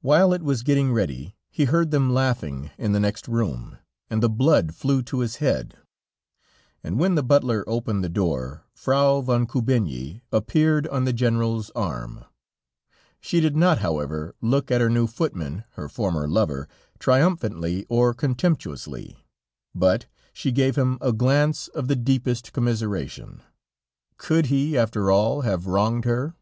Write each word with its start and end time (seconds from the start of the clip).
While 0.00 0.32
it 0.32 0.42
was 0.42 0.64
getting 0.64 0.92
ready, 0.92 1.36
he 1.48 1.66
heard 1.66 1.92
them 1.92 2.12
laughing 2.12 2.72
in 2.78 2.90
the 2.90 2.98
next 2.98 3.28
room, 3.28 3.78
and 4.10 4.20
the 4.20 4.28
blood 4.28 4.74
flew 4.74 5.04
to 5.04 5.20
his 5.20 5.36
head, 5.36 5.74
and 6.82 6.98
when 6.98 7.14
the 7.14 7.22
butler 7.22 7.62
opened 7.68 8.02
the 8.02 8.08
door 8.08 8.64
Frau 8.74 9.20
von 9.20 9.46
Kubinyi 9.46 10.20
appeared 10.32 10.88
on 10.88 11.04
the 11.04 11.12
General's 11.12 11.70
arm; 11.76 12.24
she 13.20 13.38
did 13.40 13.54
not, 13.54 13.78
however, 13.78 14.34
look 14.40 14.72
at 14.72 14.80
her 14.80 14.90
new 14.90 15.06
footman, 15.06 15.62
her 15.74 15.88
former 15.88 16.26
lover, 16.26 16.66
triumphantly 16.98 17.86
or 17.88 18.12
contemptuously, 18.14 19.24
but 19.76 20.06
she 20.32 20.50
gave 20.50 20.74
him 20.74 20.98
a 21.00 21.12
glance 21.12 21.68
of 21.68 21.86
the 21.86 21.94
deepest 21.94 22.52
commiseration. 22.52 23.40
Could 24.16 24.46
he 24.46 24.76
after 24.76 25.12
all 25.12 25.42
have 25.42 25.68
wronged 25.68 26.04
her? 26.04 26.34